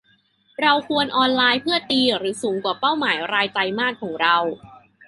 [0.61, 4.37] เราควรออนไลน์เพื่อตีหรือสูงกว่าเป้าหมายรายไตรมาสของเรา